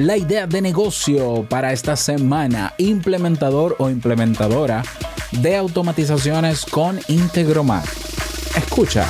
[0.00, 4.82] la idea de negocio para esta semana, implementador o implementadora
[5.30, 7.84] de automatizaciones con Integromat.
[8.56, 9.06] Escucha.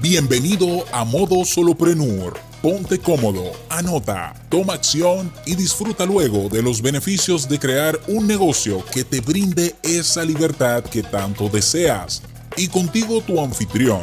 [0.00, 2.40] Bienvenido a Modo Soloprenur.
[2.60, 8.84] Ponte cómodo, anota, toma acción y disfruta luego de los beneficios de crear un negocio
[8.92, 12.20] que te brinde esa libertad que tanto deseas.
[12.56, 14.02] Y contigo tu anfitrión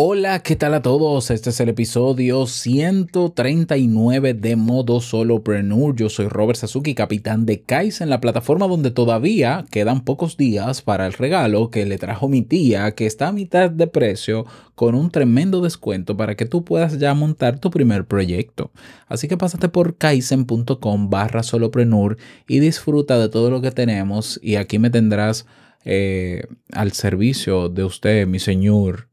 [0.00, 1.28] Hola, ¿qué tal a todos?
[1.32, 5.96] Este es el episodio 139 de Modo Solopreneur.
[5.96, 11.04] Yo soy Robert Sasuki, capitán de Kaizen, la plataforma donde todavía quedan pocos días para
[11.04, 15.10] el regalo que le trajo mi tía, que está a mitad de precio, con un
[15.10, 18.70] tremendo descuento para que tú puedas ya montar tu primer proyecto.
[19.08, 24.54] Así que pásate por kaizen.com barra solopreneur y disfruta de todo lo que tenemos y
[24.54, 25.44] aquí me tendrás
[25.90, 29.08] eh, al servicio de usted, mi señor.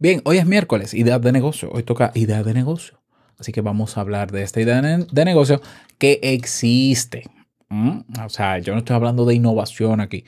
[0.00, 1.70] Bien, hoy es miércoles, idea de negocio.
[1.72, 3.00] Hoy toca idea de negocio.
[3.38, 5.62] Así que vamos a hablar de esta idea de negocio
[5.98, 7.22] que existe.
[7.68, 8.00] ¿Mm?
[8.24, 10.24] O sea, yo no estoy hablando de innovación aquí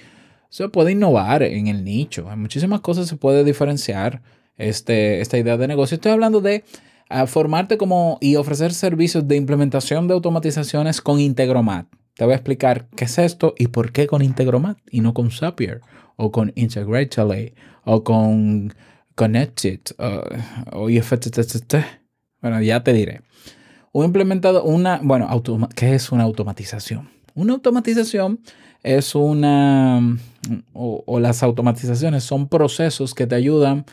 [0.48, 2.28] se puede innovar en el nicho.
[2.30, 4.22] Hay muchísimas cosas se puede diferenciar
[4.56, 5.96] este, esta idea de negocio.
[5.96, 6.64] Estoy hablando de
[7.08, 11.86] ah, formarte como y ofrecer servicios de implementación de automatizaciones con Integromat.
[12.14, 15.30] Te voy a explicar qué es esto y por qué con Integromat y no con
[15.30, 15.80] Zapier
[16.16, 17.54] o con Integrately
[17.84, 18.74] o con
[19.14, 19.80] Connected
[20.72, 21.74] o IFTTT.
[22.40, 23.22] Bueno, ya te diré.
[23.92, 25.28] Un implementado, una, bueno,
[25.74, 27.08] ¿qué es una automatización?
[27.34, 28.40] Una automatización
[28.82, 30.18] es una,
[30.72, 33.84] o, las automatizaciones son procesos que te ayudan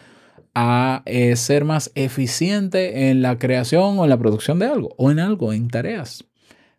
[0.53, 5.11] a eh, ser más eficiente en la creación o en la producción de algo, o
[5.11, 6.23] en algo, en tareas.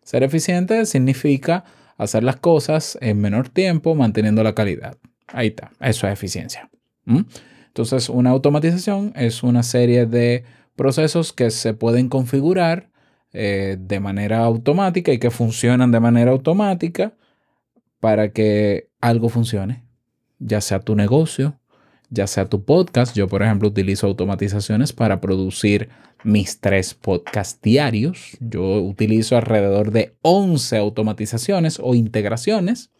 [0.03, 1.63] Ser eficiente significa
[1.97, 4.97] hacer las cosas en menor tiempo, manteniendo la calidad.
[5.27, 6.69] Ahí está, eso es eficiencia.
[7.67, 10.43] Entonces, una automatización es una serie de
[10.75, 12.89] procesos que se pueden configurar
[13.33, 17.13] eh, de manera automática y que funcionan de manera automática
[17.99, 19.83] para que algo funcione,
[20.39, 21.59] ya sea tu negocio,
[22.09, 23.15] ya sea tu podcast.
[23.15, 25.89] Yo, por ejemplo, utilizo automatizaciones para producir
[26.23, 28.37] mis tres podcasts diarios.
[28.39, 32.91] Yo utilizo alrededor de 11 automatizaciones o integraciones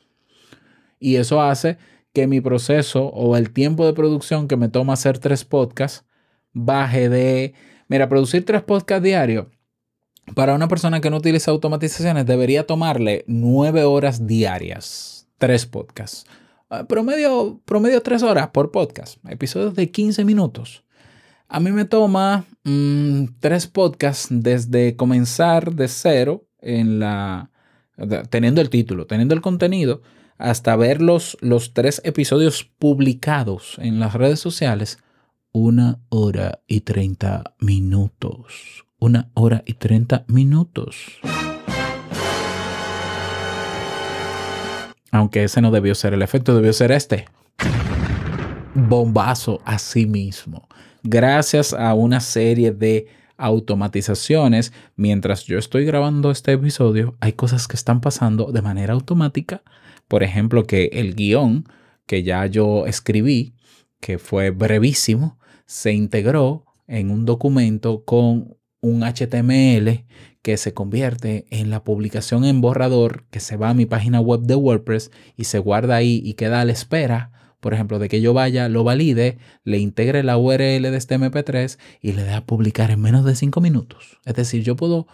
[0.99, 1.77] y eso hace
[2.13, 6.05] que mi proceso o el tiempo de producción que me toma hacer tres podcasts
[6.53, 7.53] baje de,
[7.87, 9.47] mira, producir tres podcasts diarios.
[10.35, 16.25] Para una persona que no utiliza automatizaciones debería tomarle nueve horas diarias, tres podcasts.
[16.69, 20.83] Ah, promedio, promedio tres horas por podcast, episodios de 15 minutos.
[21.47, 27.51] A mí me toma mm, tres podcasts desde comenzar de cero en la,
[28.29, 30.01] teniendo el título, teniendo el contenido,
[30.37, 34.99] hasta ver los, los tres episodios publicados en las redes sociales,
[35.53, 38.85] una hora y 30 minutos.
[38.99, 41.19] Una hora y 30 minutos.
[45.11, 47.25] Aunque ese no debió ser el efecto, debió ser este.
[48.73, 50.67] Bombazo a sí mismo.
[51.03, 53.07] Gracias a una serie de
[53.37, 59.61] automatizaciones, mientras yo estoy grabando este episodio, hay cosas que están pasando de manera automática.
[60.07, 61.65] Por ejemplo, que el guion
[62.07, 63.53] que ya yo escribí,
[63.99, 70.05] que fue brevísimo, se integró en un documento con un HTML
[70.47, 74.43] que se convierte en la publicación en borrador que se va a mi página web
[74.43, 78.21] de WordPress y se guarda ahí y queda a la espera, por ejemplo, de que
[78.21, 82.45] yo vaya, lo valide, le integre la URL de este MP3 y le dé a
[82.45, 84.19] publicar en menos de 5 minutos.
[84.23, 85.07] Es decir, yo puedo,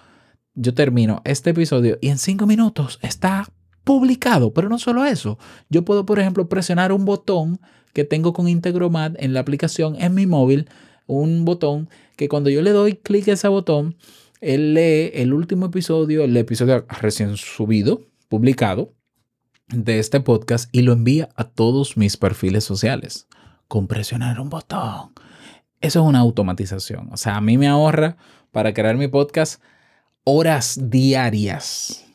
[0.53, 3.49] yo termino este episodio y en 5 minutos está
[3.83, 7.59] publicado, pero no solo eso, yo puedo, por ejemplo, presionar un botón
[7.93, 10.69] que tengo con Integromat en la aplicación en mi móvil,
[11.07, 13.95] un botón que cuando yo le doy clic a ese botón,
[14.43, 18.93] él lee el último episodio, el episodio recién subido, publicado
[19.69, 23.27] de este podcast y lo envía a todos mis perfiles sociales
[23.69, 25.13] con presionar un botón.
[25.79, 27.09] Eso es una automatización.
[27.11, 28.17] O sea, a mí me ahorra
[28.51, 29.61] para crear mi podcast
[30.25, 32.05] horas diarias.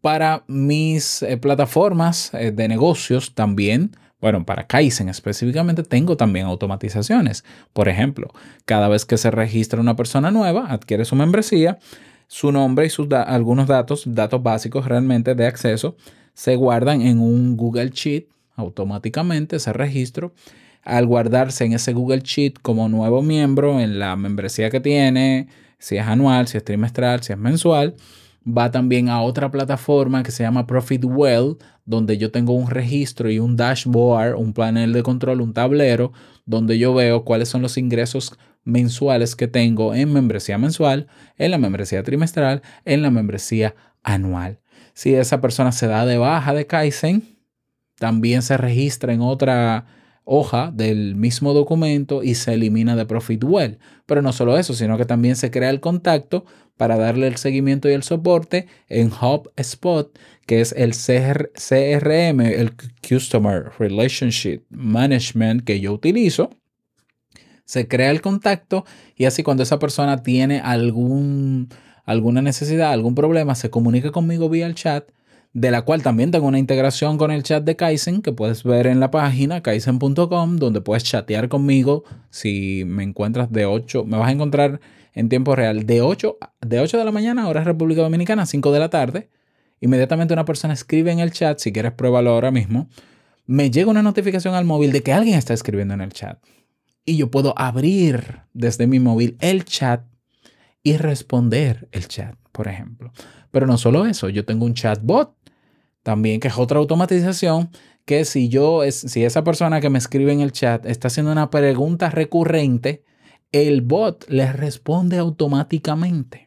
[0.00, 7.44] Para mis eh, plataformas eh, de negocios también, bueno, para Kaizen específicamente, tengo también automatizaciones.
[7.72, 8.30] Por ejemplo,
[8.64, 11.78] cada vez que se registra una persona nueva, adquiere su membresía,
[12.28, 15.96] su nombre y sus algunos datos, datos básicos realmente de acceso,
[16.32, 20.32] se guardan en un Google Sheet automáticamente, ese registro
[20.84, 25.48] al guardarse en ese Google Sheet como nuevo miembro en la membresía que tiene,
[25.78, 27.94] si es anual, si es trimestral, si es mensual,
[28.46, 33.38] va también a otra plataforma que se llama Profitwell, donde yo tengo un registro y
[33.38, 36.12] un dashboard, un panel de control, un tablero,
[36.44, 41.58] donde yo veo cuáles son los ingresos mensuales que tengo en membresía mensual, en la
[41.58, 44.60] membresía trimestral, en la membresía anual.
[44.94, 47.22] Si esa persona se da de baja de Kaizen,
[47.98, 49.86] también se registra en otra
[50.24, 53.78] hoja del mismo documento y se elimina de Profitwell.
[54.06, 56.44] Pero no solo eso, sino que también se crea el contacto
[56.76, 62.72] para darle el seguimiento y el soporte en HubSpot, que es el CRM, el
[63.08, 66.50] Customer Relationship Management que yo utilizo.
[67.64, 68.84] Se crea el contacto
[69.16, 71.68] y así cuando esa persona tiene algún,
[72.04, 75.10] alguna necesidad, algún problema, se comunica conmigo vía el chat
[75.52, 78.86] de la cual también tengo una integración con el chat de Kaizen que puedes ver
[78.86, 84.28] en la página kaizen.com, donde puedes chatear conmigo si me encuentras de 8, me vas
[84.28, 84.80] a encontrar
[85.14, 88.78] en tiempo real de 8, de 8 de la mañana, hora República Dominicana, 5 de
[88.78, 89.28] la tarde.
[89.82, 92.88] Inmediatamente una persona escribe en el chat, si quieres pruébalo ahora mismo,
[93.46, 96.38] me llega una notificación al móvil de que alguien está escribiendo en el chat.
[97.04, 100.04] Y yo puedo abrir desde mi móvil el chat
[100.84, 103.12] y responder el chat, por ejemplo.
[103.50, 105.34] Pero no solo eso, yo tengo un chatbot
[106.04, 107.70] también, que es otra automatización,
[108.04, 111.50] que si yo, si esa persona que me escribe en el chat está haciendo una
[111.50, 113.02] pregunta recurrente,
[113.50, 116.41] el bot le responde automáticamente.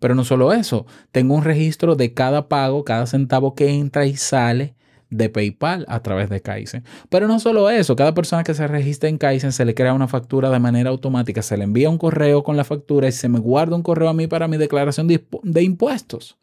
[0.00, 4.16] Pero no solo eso, tengo un registro de cada pago, cada centavo que entra y
[4.16, 4.74] sale
[5.10, 6.84] de PayPal a través de Kaizen.
[7.08, 10.08] Pero no solo eso, cada persona que se registra en Kaizen se le crea una
[10.08, 13.38] factura de manera automática, se le envía un correo con la factura y se me
[13.38, 16.38] guarda un correo a mí para mi declaración de, impuestos.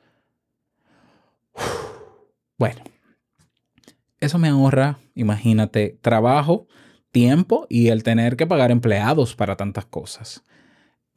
[2.59, 2.81] Bueno,
[4.19, 6.65] eso me ahorra, imagínate, trabajo,
[7.11, 10.43] tiempo y el tener que pagar empleados para tantas cosas.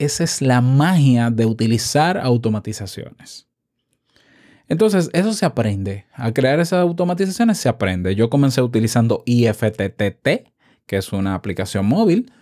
[0.00, 3.47] Esa es la magia de utilizar automatizaciones.
[4.67, 6.06] Entonces, eso se aprende.
[6.14, 8.14] A crear esas automatizaciones se aprende.
[8.14, 10.26] Yo comencé utilizando IFTTT,
[10.87, 12.32] que es una aplicación móvil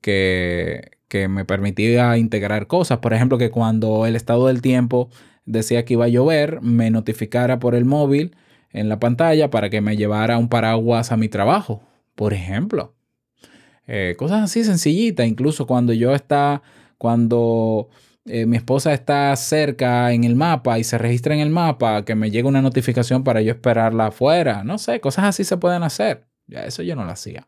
[0.00, 2.98] que, que me permitía integrar cosas.
[2.98, 5.10] Por ejemplo, que cuando el estado del tiempo
[5.46, 8.36] decía que iba a llover, me notificara por el móvil
[8.70, 11.82] en la pantalla para que me llevara un paraguas a mi trabajo,
[12.14, 12.94] por ejemplo.
[13.88, 16.62] Eh, cosas así sencillitas, incluso cuando yo está,
[17.00, 17.88] cuando
[18.26, 22.14] eh, mi esposa está cerca en el mapa y se registra en el mapa, que
[22.14, 26.26] me llegue una notificación para yo esperarla afuera, no sé, cosas así se pueden hacer.
[26.46, 27.46] Ya eso yo no lo hacía.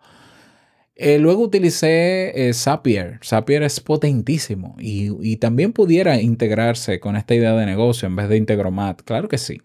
[0.94, 3.18] Eh, luego utilicé eh, Zapier.
[3.22, 8.38] Zapier es potentísimo y, también pudiera integrarse con esta idea de negocio en vez de
[8.38, 9.02] Integromat.
[9.02, 9.60] Claro que sí.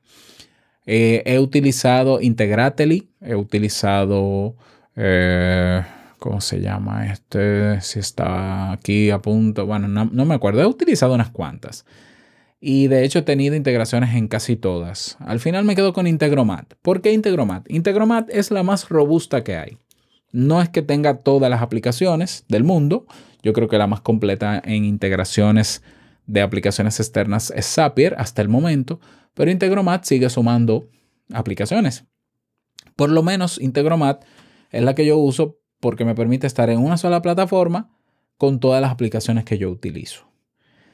[0.86, 4.56] Eh, he utilizado Integrately, he utilizado,
[6.20, 7.82] ¿cómo se llama este?
[7.82, 10.62] Si está aquí a punto, bueno, no, no me acuerdo.
[10.62, 11.86] He utilizado unas cuantas.
[12.60, 15.18] Y de hecho he tenido integraciones en casi todas.
[15.20, 16.74] Al final me quedo con Integromat.
[16.82, 17.70] ¿Por qué Integromat?
[17.70, 19.78] Integromat es la más robusta que hay.
[20.32, 23.06] No es que tenga todas las aplicaciones del mundo.
[23.44, 25.84] Yo creo que la más completa en integraciones
[26.26, 29.00] de aplicaciones externas es Zapier hasta el momento,
[29.34, 30.90] pero Integromat sigue sumando
[31.32, 32.06] aplicaciones.
[32.96, 34.26] Por lo menos Integromat
[34.72, 37.90] es la que yo uso porque me permite estar en una sola plataforma
[38.38, 40.28] con todas las aplicaciones que yo utilizo.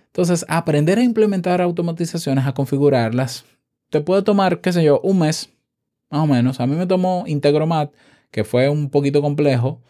[0.07, 3.45] Entonces, aprender a implementar automatizaciones, a configurarlas,
[3.89, 5.49] te puede tomar, qué sé yo, un mes,
[6.09, 6.59] más o menos.
[6.59, 7.91] A mí me tomó Integromat
[8.33, 9.81] que fue un poquito complejo,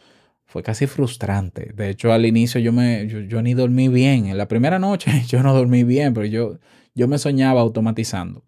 [0.46, 1.72] fue casi frustrante.
[1.74, 4.28] De hecho, al inicio yo, me, yo, ni dormí bien.
[4.28, 6.60] En la primera noche yo no dormí bien, pero yo,
[6.94, 8.44] yo me soñaba automatizando.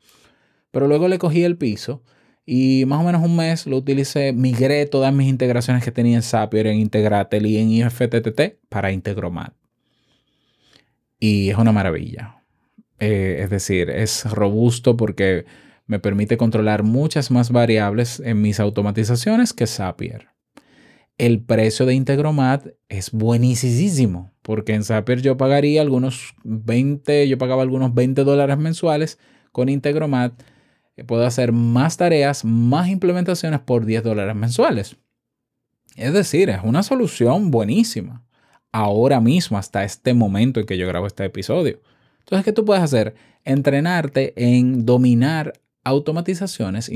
[0.72, 2.04] Pero luego le cogí el piso
[2.46, 6.24] y más o menos un mes lo utilicé, migré todas mis integraciones que tenía en
[6.24, 9.54] Zapier, en Integratel y en IFTTT para Integromat.
[11.20, 12.44] Y es una maravilla.
[13.00, 15.46] Eh, es decir, es robusto porque
[15.88, 20.30] me permite controlar muchas más variables en mis automatizaciones que Zapier.
[21.18, 27.62] el precio de Integromat es buenísimo, porque en Zapier yo pagaría algunos 20, yo pagaba
[27.62, 29.18] algunos 20 dólares mensuales
[29.54, 30.34] con Integromat.
[31.04, 34.96] Puedo hacer más tareas, más implementaciones por 10 dólares mensuales.
[35.96, 38.24] Es decir, es una solución buenísima.
[38.72, 41.82] Ahora mismo, hasta este momento en que yo grabo este episodio.
[42.20, 43.16] Entonces, ¿qué tú puedes hacer?
[43.44, 46.92] Entrenarte en dominar automatizaciones,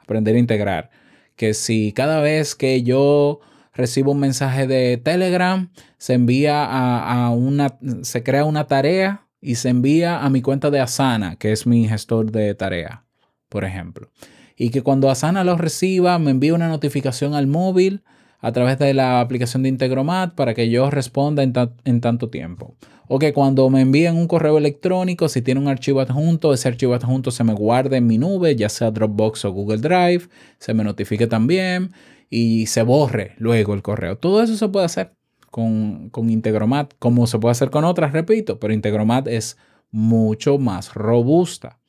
[0.00, 0.90] aprender a integrar
[1.36, 3.40] que si cada vez que yo
[3.72, 9.70] recibo un mensaje de Telegram, se envía a, una, se crea una tarea y se
[9.70, 13.04] envía a mi cuenta de Asana, que es mi gestor de tarea,
[13.52, 14.08] por ejemplo.
[14.56, 18.02] Y que cuando Asana lo reciba, me envíe una notificación al móvil
[18.40, 21.52] a través de la aplicación de Integromat para que yo responda en,
[21.84, 22.76] en tanto tiempo.
[23.08, 26.94] O que cuando me envíen un correo electrónico, si tiene un archivo adjunto, ese archivo
[26.94, 30.28] adjunto se me guarde en mi nube, ya sea Dropbox o Google Drive,
[30.58, 31.92] se me notifique también
[32.30, 34.16] y se borre luego el correo.
[34.16, 35.12] Todo eso se puede hacer
[35.50, 39.58] con, con Integromat, como se puede hacer con otras, repito, pero Integromat es
[39.90, 41.81] mucho más robusta.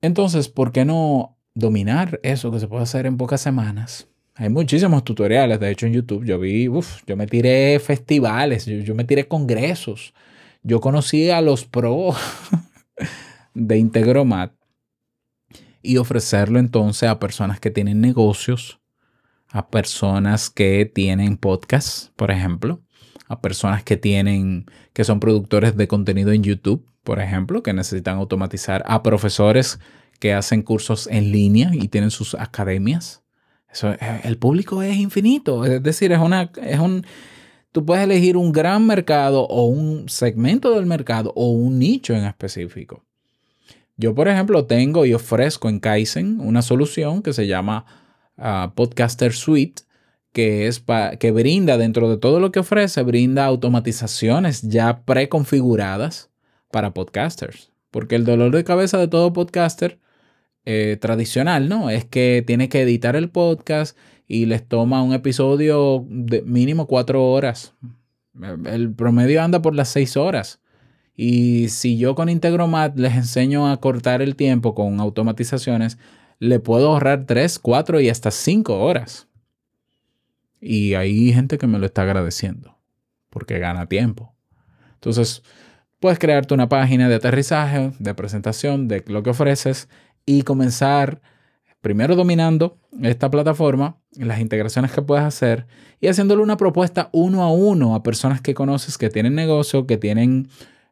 [0.00, 4.08] Entonces, ¿por qué no dominar eso que se puede hacer en pocas semanas?
[4.34, 6.24] Hay muchísimos tutoriales, de hecho en YouTube.
[6.24, 10.14] Yo vi, uff, yo me tiré festivales, yo, me tiré congresos,
[10.62, 12.16] yo conocí a los pros
[13.54, 14.52] de Integromat
[15.82, 18.78] y ofrecerlo entonces a personas que tienen negocios,
[19.48, 22.80] a personas que tienen podcasts, por ejemplo,
[23.28, 28.16] a personas que tienen, que son productores de contenido en YouTube, por ejemplo, que necesitan
[28.16, 29.78] automatizar, a profesores
[30.18, 33.22] que hacen cursos en línea y tienen sus academias
[33.82, 35.64] eh, el público es infinito.
[35.64, 37.04] Es decir, es una, es un,
[37.72, 42.24] tú puedes elegir un gran mercado o un segmento del mercado o un nicho en
[42.24, 43.04] específico.
[43.96, 47.84] Yo, por ejemplo, tengo y ofrezco en Kaizen una solución que se llama
[48.36, 49.82] ah, Podcaster Suite,
[50.32, 50.82] que, es
[51.18, 56.30] que brinda dentro de todo lo que ofrece, brinda automatizaciones ya preconfiguradas
[56.70, 57.72] para podcasters.
[57.90, 59.98] Porque el dolor de cabeza de todo podcaster
[60.64, 61.90] eh, tradicional, ¿no?
[61.90, 67.30] Es que tiene que editar el podcast y les toma un episodio de mínimo cuatro
[67.30, 67.74] horas.
[68.66, 70.60] El promedio anda por las seis horas.
[71.16, 75.98] Y si yo con Integromat les enseño a cortar el tiempo con automatizaciones,
[76.38, 79.27] le puedo ahorrar tres, cuatro y hasta cinco horas.
[80.60, 82.76] Y hay gente que me lo está agradeciendo
[83.30, 84.34] porque gana tiempo.
[84.94, 85.42] Entonces,
[86.00, 89.88] puedes crearte una página de aterrizaje, de presentación de lo que ofreces
[90.26, 91.20] y comenzar
[91.80, 95.66] primero dominando esta plataforma, las integraciones que puedes hacer
[96.00, 99.96] y haciéndole una propuesta uno a uno a personas que conoces que tienen negocio, que
[99.96, 100.48] tienen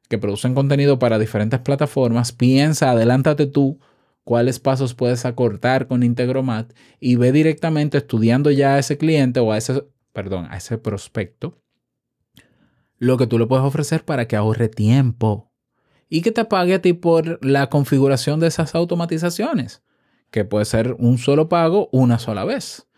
[0.09, 2.31] que producen contenido para diferentes plataformas.
[2.33, 3.81] Piensa, adelántate tú
[4.27, 9.53] cuáles pasos puedes acortar con Integromat y ve directamente estudiando ya a ese cliente o
[9.53, 11.63] a ese, perdón, a ese prospecto
[12.99, 15.53] lo que tú le puedes ofrecer para que ahorre tiempo
[16.09, 19.85] y que te pague a ti por la configuración de esas automatizaciones,
[20.33, 22.89] que puede ser un solo pago una sola vez.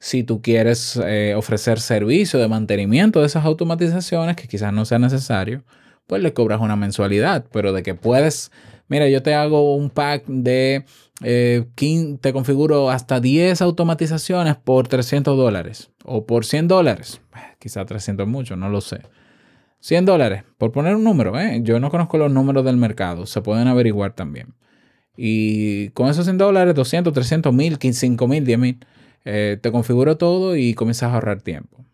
[0.00, 4.98] Si tú quieres eh, ofrecer servicio de mantenimiento de esas automatizaciones, que quizás no sea
[4.98, 5.64] necesario,
[6.06, 8.50] pues le cobras una mensualidad, pero de que puedes,
[8.88, 10.84] mira, yo te hago un pack de,
[11.22, 11.66] eh,
[12.20, 17.20] te configuro hasta 10 automatizaciones por 300 dólares o por 100 dólares,
[17.58, 19.00] quizás 300 mucho, no lo sé
[19.84, 21.60] 100 dólares, por poner un número, ¿eh?
[21.62, 24.54] yo no conozco los números del mercado, se pueden averiguar también.
[25.14, 28.78] Y con esos 100 dólares, 200, 300, 1000, 5 mil, 10 mil,
[29.26, 31.84] eh, te configuro todo y comienzas a ahorrar tiempo.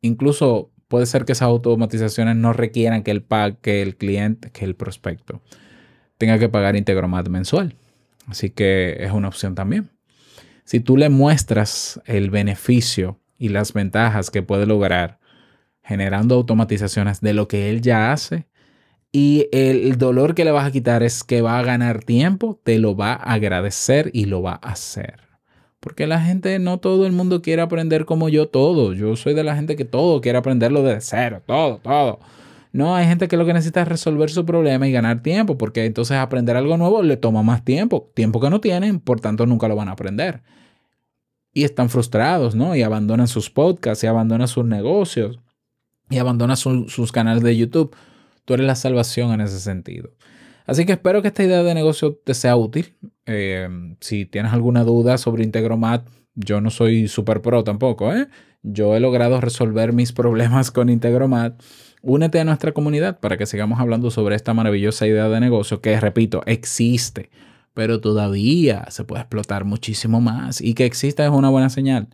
[0.00, 4.64] Incluso puede ser que esas automatizaciones no requieran que el, pack, que el cliente, que
[4.64, 5.42] el prospecto
[6.18, 7.76] tenga que pagar Integromat mensual.
[8.26, 9.90] Así que es una opción también.
[10.64, 15.18] Si tú le muestras el beneficio y las ventajas que puede lograr
[15.86, 18.46] generando automatizaciones de lo que él ya hace.
[19.12, 22.78] Y el dolor que le vas a quitar es que va a ganar tiempo, te
[22.78, 25.20] lo va a agradecer y lo va a hacer.
[25.78, 28.94] Porque la gente, no todo el mundo quiere aprender como yo todo.
[28.94, 32.18] Yo soy de la gente que todo quiere aprenderlo de cero, todo, todo.
[32.76, 35.86] No, hay gente que lo que necesita es resolver su problema y ganar tiempo, porque
[35.86, 39.66] entonces aprender algo nuevo le toma más tiempo, tiempo que no tienen, por tanto nunca
[39.66, 40.42] lo van a aprender.
[41.54, 42.76] Y están frustrados, ¿no?
[42.76, 45.40] Y abandonan sus podcasts y abandonan sus negocios
[46.10, 47.96] y abandona sus canales de YouTube.
[48.44, 50.10] Tú eres la salvación en ese sentido.
[50.66, 52.94] Así que espero que esta idea de negocio te sea útil.
[53.24, 58.12] Eh, si tienes alguna duda sobre Integromat, yo no soy super pro tampoco.
[58.12, 58.28] ¿eh?
[58.62, 61.58] Yo he logrado resolver mis problemas con Integromat.
[62.02, 65.98] Únete a nuestra comunidad para que sigamos hablando sobre esta maravillosa idea de negocio que,
[65.98, 67.30] repito, existe,
[67.74, 70.60] pero todavía se puede explotar muchísimo más.
[70.60, 72.08] Y que exista es una buena señal.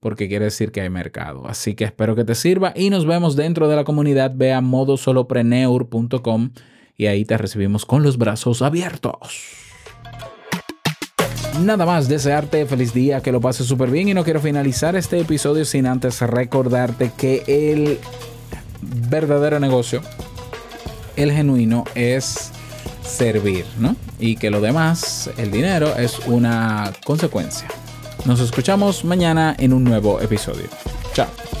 [0.00, 1.48] porque quiere decir que hay mercado.
[1.48, 4.32] Así que espero que te sirva y nos vemos dentro de la comunidad.
[4.34, 6.50] Ve a modosolopreneur.com
[6.98, 9.64] y ahí te recibimos con los brazos abiertos.
[11.62, 15.18] Nada más desearte feliz día, que lo pases súper bien y no quiero finalizar este
[15.20, 17.98] episodio sin antes recordarte que el
[18.84, 20.00] verdadero negocio,
[21.16, 22.50] el genuino, es
[23.02, 23.96] servir, ¿no?
[24.18, 27.68] Y que lo demás, el dinero, es una consecuencia.
[28.24, 30.68] Nos escuchamos mañana en un nuevo episodio.
[31.12, 31.53] Chao.